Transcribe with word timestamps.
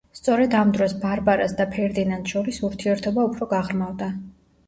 სწორედ 0.17 0.53
ამ 0.59 0.69
დროს 0.77 0.93
ბარბარას 1.03 1.51
და 1.59 1.67
ფერდინანდს 1.75 2.33
შორის 2.35 2.59
ურთიერთობა 2.69 3.27
უფრო 3.29 3.49
გაღრმავდა. 3.53 4.09